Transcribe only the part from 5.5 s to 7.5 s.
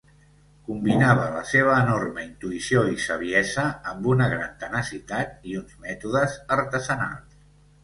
i uns mètodes artesanals.